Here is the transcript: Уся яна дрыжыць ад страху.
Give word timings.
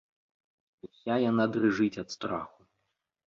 Уся 0.87 1.17
яна 1.31 1.45
дрыжыць 1.55 2.01
ад 2.05 2.09
страху. 2.17 2.59